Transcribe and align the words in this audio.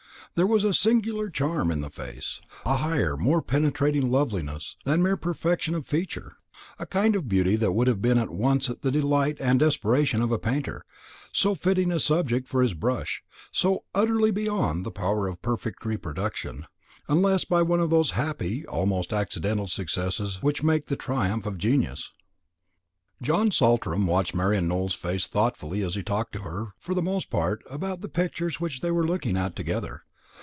There 0.33 0.47
was 0.47 0.63
a 0.63 0.73
singular 0.73 1.29
charm 1.29 1.71
in 1.71 1.81
the 1.81 1.89
face; 1.89 2.39
a 2.65 2.77
higher, 2.77 3.17
more 3.17 3.41
penetrating 3.41 4.09
loveliness 4.09 4.77
than 4.85 5.03
mere 5.03 5.17
perfection 5.17 5.75
of 5.75 5.85
feature; 5.85 6.37
a 6.79 6.85
kind 6.85 7.17
of 7.17 7.27
beauty 7.27 7.57
that 7.57 7.73
would 7.73 7.87
have 7.87 8.01
been 8.01 8.17
at 8.17 8.29
once 8.29 8.69
the 8.81 8.91
delight 8.91 9.35
and 9.41 9.59
desperation 9.59 10.21
of 10.21 10.31
a 10.31 10.39
painter 10.39 10.85
so 11.33 11.53
fitting 11.53 11.91
a 11.91 11.99
subject 11.99 12.47
for 12.47 12.61
his 12.61 12.73
brush, 12.73 13.21
so 13.51 13.83
utterly 13.93 14.31
beyond 14.31 14.85
the 14.85 14.89
power 14.91 15.27
of 15.27 15.41
perfect 15.41 15.83
reproduction, 15.85 16.65
unless 17.09 17.43
by 17.43 17.61
one 17.61 17.81
of 17.81 17.89
those 17.89 18.11
happy, 18.11 18.65
almost 18.67 19.11
accidental 19.11 19.67
successes 19.67 20.41
which 20.41 20.63
make 20.63 20.85
the 20.85 20.95
triumphs 20.95 21.45
of 21.45 21.57
genius. 21.57 22.13
John 23.21 23.51
Saltram 23.51 24.07
watched 24.07 24.33
Marian 24.33 24.69
Nowell's 24.69 24.95
face 24.95 25.27
thoughtfully 25.27 25.83
as 25.83 25.95
he 25.95 26.03
talked 26.03 26.31
to 26.31 26.39
her, 26.43 26.67
for 26.77 26.93
the 26.93 27.01
most 27.01 27.29
part, 27.29 27.61
about 27.69 27.99
the 27.99 28.07
pictures 28.07 28.61
which 28.61 28.79
they 28.79 28.91
were 28.91 29.05
looking 29.05 29.35
at 29.35 29.57
together. 29.57 30.03